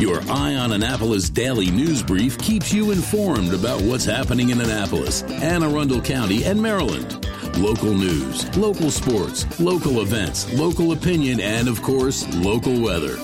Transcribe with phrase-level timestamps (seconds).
[0.00, 5.22] Your Eye on Annapolis daily news brief keeps you informed about what's happening in Annapolis,
[5.24, 7.26] Anne Arundel County, and Maryland.
[7.58, 13.18] Local news, local sports, local events, local opinion, and of course, local weather.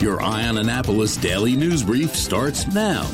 [0.00, 3.08] Your Eye on Annapolis daily news brief starts now.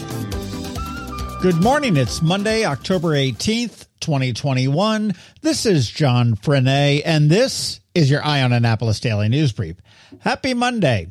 [1.42, 1.98] Good morning.
[1.98, 5.14] It's Monday, October 18th, 2021.
[5.42, 9.76] This is John Frenaye, and this is your Eye on Annapolis daily news brief.
[10.20, 11.08] Happy Monday.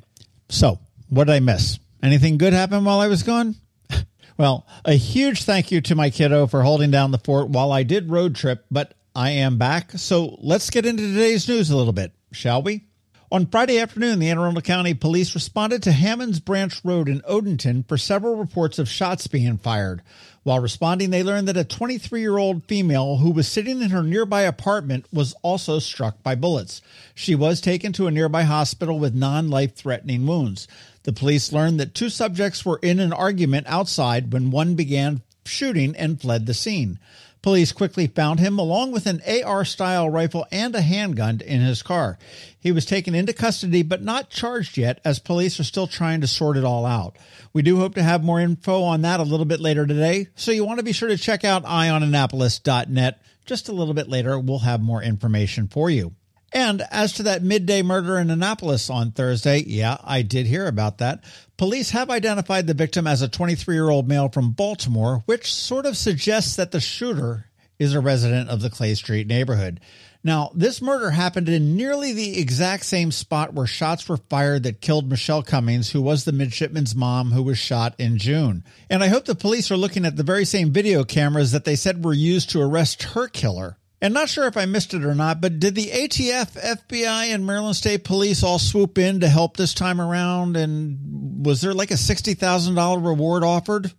[0.50, 1.78] So, what did I miss?
[2.04, 3.56] Anything good happen while I was gone?
[4.38, 7.84] well, a huge thank you to my kiddo for holding down the fort while I
[7.84, 9.92] did road trip, but I am back.
[9.94, 12.86] So let's get into today's news a little bit, shall we?
[13.34, 17.88] On Friday afternoon, the Anne Arundel County Police responded to Hammonds Branch Road in Odenton
[17.88, 20.02] for several reports of shots being fired.
[20.44, 24.04] While responding, they learned that a 23 year old female who was sitting in her
[24.04, 26.82] nearby apartment was also struck by bullets.
[27.16, 30.68] She was taken to a nearby hospital with non life threatening wounds.
[31.04, 35.96] The police learned that two subjects were in an argument outside when one began shooting
[35.96, 37.00] and fled the scene.
[37.42, 41.82] Police quickly found him along with an AR style rifle and a handgun in his
[41.82, 42.20] car.
[42.60, 46.28] He was taken into custody but not charged yet as police are still trying to
[46.28, 47.18] sort it all out.
[47.52, 50.52] We do hope to have more info on that a little bit later today, so
[50.52, 53.22] you want to be sure to check out eyeonannapolis.net.
[53.46, 56.14] Just a little bit later, we'll have more information for you.
[56.54, 60.98] And as to that midday murder in Annapolis on Thursday, yeah, I did hear about
[60.98, 61.24] that.
[61.58, 65.86] Police have identified the victim as a 23 year old male from Baltimore, which sort
[65.86, 67.46] of suggests that the shooter
[67.80, 69.80] is a resident of the Clay Street neighborhood.
[70.24, 74.82] Now, this murder happened in nearly the exact same spot where shots were fired that
[74.82, 78.64] killed Michelle Cummings, who was the midshipman's mom who was shot in June.
[78.88, 81.76] And I hope the police are looking at the very same video cameras that they
[81.76, 83.78] said were used to arrest her killer.
[84.04, 87.46] And not sure if I missed it or not, but did the ATF, FBI, and
[87.46, 90.58] Maryland State Police all swoop in to help this time around?
[90.58, 93.92] And was there like a $60,000 reward offered?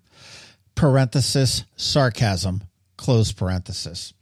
[0.75, 2.65] Parenthesis, sarcasm,
[2.97, 4.13] close parenthesis.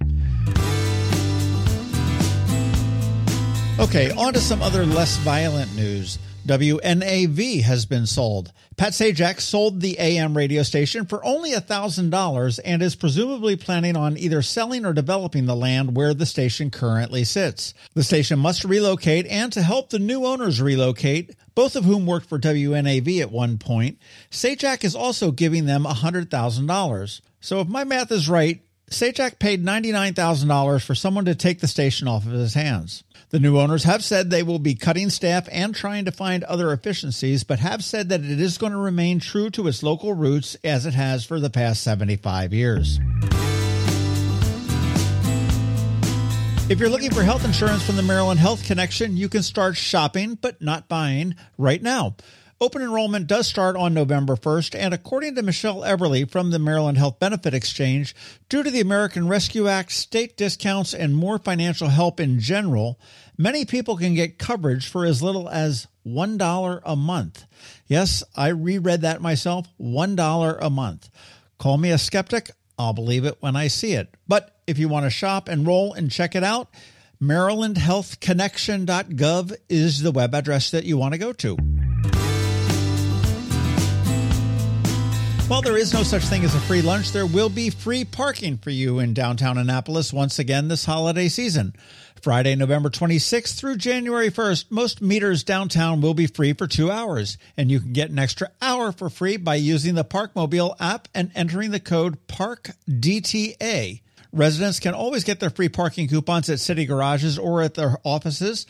[3.79, 6.19] Okay, on to some other less violent news.
[6.47, 8.53] WNAV has been sold.
[8.77, 14.17] Pat Sajak sold the AM radio station for only $1,000 and is presumably planning on
[14.17, 17.75] either selling or developing the land where the station currently sits.
[17.95, 22.29] The station must relocate, and to help the new owners relocate, both of whom worked
[22.29, 23.99] for WNAV at one point,
[24.31, 27.21] Sajak is also giving them $100,000.
[27.41, 32.09] So if my math is right, Sajak paid $99,000 for someone to take the station
[32.09, 33.05] off of his hands.
[33.31, 36.73] The new owners have said they will be cutting staff and trying to find other
[36.73, 40.57] efficiencies, but have said that it is going to remain true to its local roots
[40.65, 42.99] as it has for the past 75 years.
[46.69, 50.35] If you're looking for health insurance from the Maryland Health Connection, you can start shopping
[50.35, 52.17] but not buying right now.
[52.63, 56.99] Open enrollment does start on November 1st, and according to Michele Eberle from the Maryland
[56.99, 58.15] Health Benefit Exchange,
[58.51, 63.01] due to the American Rescue Act, state discounts, and more financial help in general,
[63.39, 67.47] many people can get coverage for as little as $1 a month.
[67.87, 71.09] Yes, I reread that myself $1 a month.
[71.57, 74.15] Call me a skeptic, I'll believe it when I see it.
[74.29, 76.69] But if you want to shop, enroll, and check it out,
[77.23, 81.57] MarylandHealthConnection.gov is the web address that you want to go to.
[85.51, 88.57] While there is no such thing as a free lunch, there will be free parking
[88.57, 91.75] for you in downtown Annapolis once again this holiday season.
[92.23, 97.37] Friday, November 26th through January 1st, most meters downtown will be free for two hours,
[97.57, 101.33] and you can get an extra hour for free by using the Parkmobile app and
[101.35, 104.03] entering the code PARKDTA.
[104.33, 108.67] Residents can always get their free parking coupons at city garages or at their offices.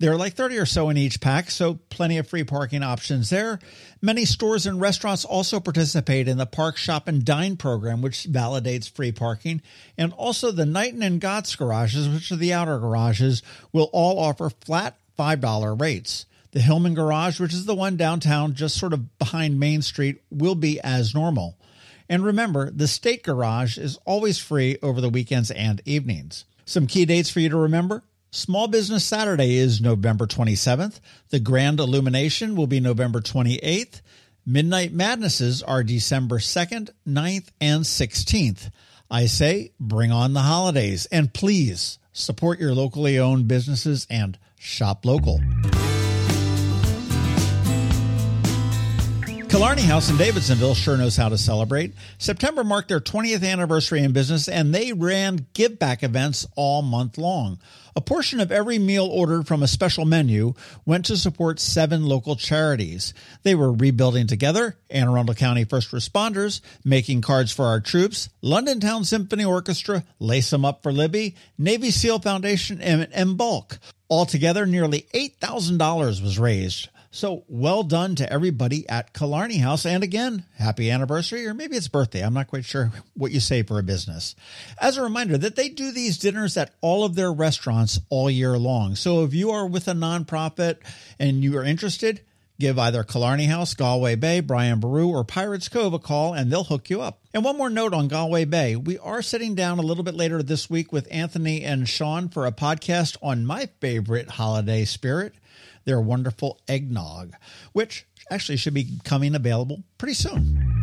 [0.00, 3.30] There are like 30 or so in each pack, so plenty of free parking options
[3.30, 3.60] there.
[4.02, 8.90] Many stores and restaurants also participate in the Park Shop and Dine program, which validates
[8.90, 9.62] free parking.
[9.96, 13.42] And also the Knighton and Gotts garages, which are the outer garages,
[13.72, 16.26] will all offer flat $5 rates.
[16.50, 20.54] The Hillman Garage, which is the one downtown just sort of behind Main Street, will
[20.54, 21.56] be as normal.
[22.08, 26.44] And remember, the State Garage is always free over the weekends and evenings.
[26.66, 28.02] Some key dates for you to remember
[28.34, 30.98] Small Business Saturday is November 27th.
[31.28, 34.00] The Grand Illumination will be November 28th.
[34.44, 38.72] Midnight Madnesses are December 2nd, 9th, and 16th.
[39.08, 45.04] I say bring on the holidays and please support your locally owned businesses and shop
[45.04, 45.40] local.
[49.54, 51.94] Killarney House in Davidsonville sure knows how to celebrate.
[52.18, 57.18] September marked their 20th anniversary in business and they ran give back events all month
[57.18, 57.60] long.
[57.94, 60.54] A portion of every meal ordered from a special menu
[60.84, 63.14] went to support seven local charities.
[63.44, 68.80] They were rebuilding together, Anne Arundel County First Responders, making cards for our troops, London
[68.80, 73.78] Town Symphony Orchestra, Lace 'em Up for Libby, Navy SEAL Foundation, and, and Bulk.
[74.10, 79.86] Altogether, nearly $8,000 was raised so well done to everybody at Killarney House.
[79.86, 82.20] And again, happy anniversary, or maybe it's birthday.
[82.20, 84.34] I'm not quite sure what you say for a business.
[84.80, 88.58] As a reminder that they do these dinners at all of their restaurants all year
[88.58, 88.96] long.
[88.96, 90.78] So if you are with a nonprofit
[91.20, 92.20] and you are interested,
[92.58, 96.64] give either Killarney House, Galway Bay, Brian Boru, or Pirates Cove a call and they'll
[96.64, 97.20] hook you up.
[97.32, 98.74] And one more note on Galway Bay.
[98.74, 102.44] We are sitting down a little bit later this week with Anthony and Sean for
[102.44, 105.34] a podcast on my favorite holiday spirit
[105.84, 107.34] their wonderful eggnog,
[107.72, 110.80] which actually should be coming available pretty soon.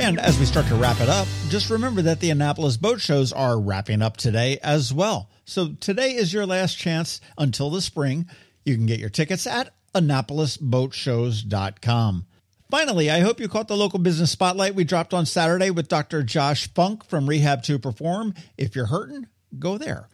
[0.00, 3.34] And as we start to wrap it up, just remember that the Annapolis boat shows
[3.34, 5.28] are wrapping up today as well.
[5.44, 8.26] So today is your last chance until the spring.
[8.64, 12.26] You can get your tickets at AnnapolisBoatShows.com.
[12.70, 16.22] Finally, I hope you caught the local business spotlight we dropped on Saturday with Dr.
[16.22, 18.32] Josh Funk from Rehab 2 Perform.
[18.56, 19.26] If you're hurting,
[19.58, 20.08] go there.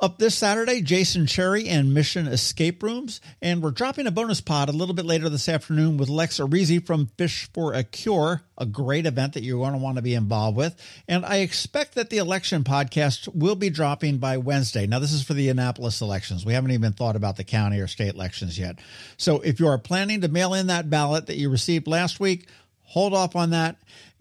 [0.00, 3.20] Up this Saturday, Jason Cherry and Mission Escape Rooms.
[3.42, 6.86] And we're dropping a bonus pod a little bit later this afternoon with Lex Arizi
[6.86, 10.14] from Fish for a Cure, a great event that you're going to want to be
[10.14, 10.80] involved with.
[11.08, 14.86] And I expect that the election podcast will be dropping by Wednesday.
[14.86, 16.46] Now, this is for the Annapolis elections.
[16.46, 18.78] We haven't even thought about the county or state elections yet.
[19.16, 22.46] So if you are planning to mail in that ballot that you received last week,
[22.82, 23.80] hold off on that.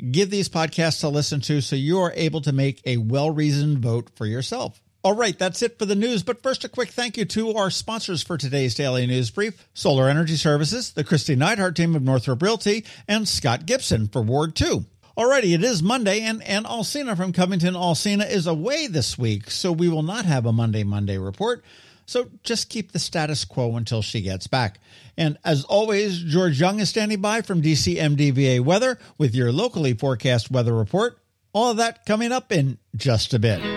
[0.09, 3.77] Give these podcasts to listen to so you are able to make a well reasoned
[3.77, 4.81] vote for yourself.
[5.07, 6.21] All right, that's it for the news.
[6.21, 10.09] But first, a quick thank you to our sponsors for today's daily news brief Solar
[10.09, 14.83] Energy Services, the Kristi Neidhardt team of Northrop Realty, and Scott Gibson for Ward 2.
[15.17, 19.71] Alrighty, it is Monday, and Ann Alsina from Covington Alsina is away this week, so
[19.71, 21.63] we will not have a Money Monday report.
[22.05, 24.77] So just keep the status quo until she gets back.
[25.15, 30.51] And as always, George Young is standing by from DCMDVA Weather with your locally forecast
[30.51, 31.17] weather report.
[31.53, 33.76] All of that coming up in just a bit.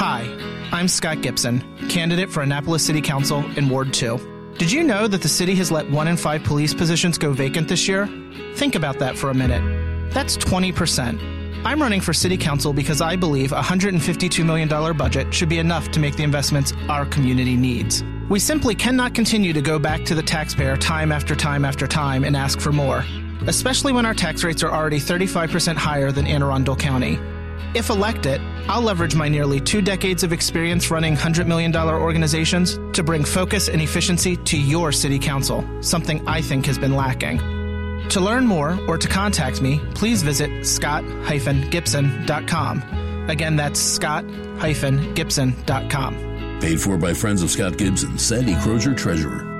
[0.00, 0.22] Hi,
[0.72, 1.60] I'm Scott Gibson,
[1.90, 4.54] candidate for Annapolis City Council in Ward 2.
[4.56, 7.68] Did you know that the city has let one in five police positions go vacant
[7.68, 8.06] this year?
[8.54, 9.60] Think about that for a minute.
[10.10, 11.66] That's 20%.
[11.66, 15.90] I'm running for city council because I believe a $152 million budget should be enough
[15.90, 18.02] to make the investments our community needs.
[18.30, 22.24] We simply cannot continue to go back to the taxpayer time after time after time
[22.24, 23.04] and ask for more,
[23.46, 27.18] especially when our tax rates are already 35% higher than Anne Arundel County.
[27.72, 33.04] If elected, I'll leverage my nearly two decades of experience running $100 million organizations to
[33.04, 37.38] bring focus and efficiency to your city council, something I think has been lacking.
[38.08, 43.26] To learn more or to contact me, please visit scott-gibson.com.
[43.28, 46.58] Again, that's scott-gibson.com.
[46.60, 49.59] Paid for by Friends of Scott Gibson, Sandy Crosier, Treasurer.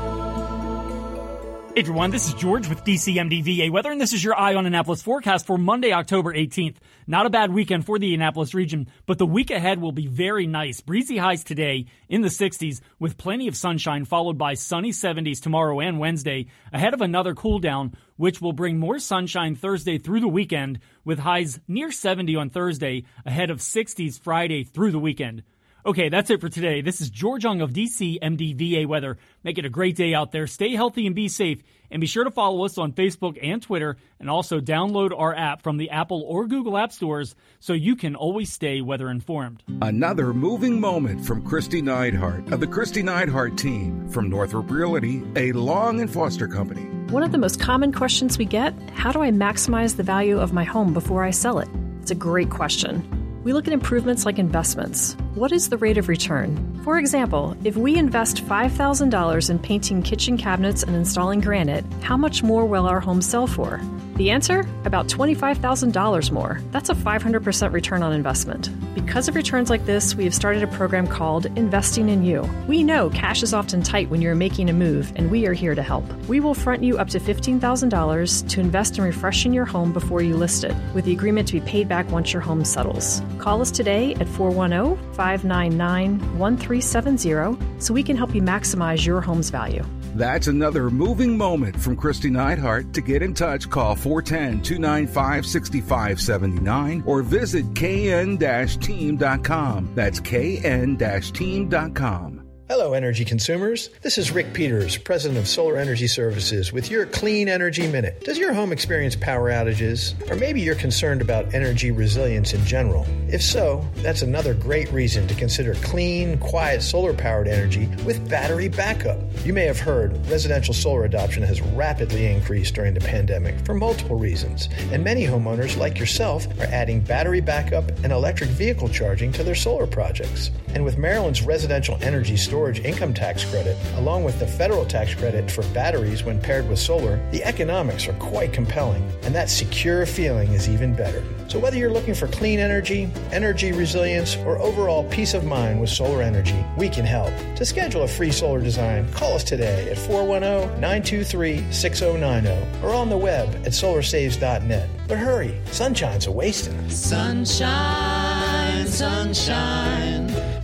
[1.73, 5.01] Hey everyone, this is George with DCMDVA Weather, and this is your Eye on Annapolis
[5.01, 6.75] forecast for Monday, October 18th.
[7.07, 10.47] Not a bad weekend for the Annapolis region, but the week ahead will be very
[10.47, 10.81] nice.
[10.81, 15.79] Breezy highs today in the 60s with plenty of sunshine, followed by sunny 70s tomorrow
[15.79, 20.27] and Wednesday, ahead of another cool down, which will bring more sunshine Thursday through the
[20.27, 25.41] weekend, with highs near 70 on Thursday, ahead of 60s Friday through the weekend.
[25.83, 26.81] Okay, that's it for today.
[26.81, 29.17] This is George Young of DC MDVA Weather.
[29.43, 30.45] Make it a great day out there.
[30.45, 31.63] Stay healthy and be safe.
[31.89, 35.63] And be sure to follow us on Facebook and Twitter, and also download our app
[35.63, 39.63] from the Apple or Google App Stores so you can always stay weather informed.
[39.81, 45.51] Another moving moment from Kristi Neidhardt of the Kristi Neidhardt team from Northrop Realty, a
[45.51, 46.83] Long and Foster company.
[47.09, 50.53] One of the most common questions we get how do I maximize the value of
[50.53, 51.67] my home before I sell it?
[52.01, 53.17] It's a great question.
[53.43, 56.81] We look at improvements like investments what is the rate of return?
[56.83, 62.43] For example, if we invest $5,000 in painting kitchen cabinets and installing granite, how much
[62.43, 63.79] more will our home sell for?
[64.15, 64.67] The answer?
[64.83, 66.59] About $25,000 more.
[66.71, 68.69] That's a 500% return on investment.
[68.93, 72.47] Because of returns like this, we have started a program called Investing in You.
[72.67, 75.75] We know cash is often tight when you're making a move, and we are here
[75.75, 76.05] to help.
[76.27, 80.35] We will front you up to $15,000 to invest in refreshing your home before you
[80.35, 83.21] list it, with the agreement to be paid back once your home settles.
[83.39, 89.51] Call us today at 410 599 1370 so we can help you maximize your home's
[89.51, 89.83] value.
[90.15, 92.91] That's another moving moment from Kristi Neidhardt.
[92.93, 99.91] To get in touch, call 410 295 6579 or visit kn team.com.
[99.93, 102.30] That's kn team.com.
[102.71, 103.89] Hello, energy consumers.
[104.01, 108.23] This is Rick Peters, President of Solar Energy Services, with your Clean Energy Minute.
[108.23, 110.15] Does your home experience power outages?
[110.31, 113.05] Or maybe you're concerned about energy resilience in general?
[113.27, 118.69] If so, that's another great reason to consider clean, quiet solar powered energy with battery
[118.69, 119.19] backup.
[119.43, 124.15] You may have heard residential solar adoption has rapidly increased during the pandemic for multiple
[124.15, 129.43] reasons, and many homeowners, like yourself, are adding battery backup and electric vehicle charging to
[129.43, 130.51] their solar projects.
[130.73, 135.49] And with Maryland's residential energy storage income tax credit, along with the federal tax credit
[135.49, 140.53] for batteries when paired with solar, the economics are quite compelling, and that secure feeling
[140.53, 141.23] is even better.
[141.47, 145.89] So, whether you're looking for clean energy, energy resilience, or overall peace of mind with
[145.89, 147.33] solar energy, we can help.
[147.57, 153.09] To schedule a free solar design, call us today at 410 923 6090 or on
[153.09, 154.89] the web at solarsaves.net.
[155.07, 156.89] But hurry, sunshine's a wasting.
[156.89, 160.30] Sunshine, sunshine.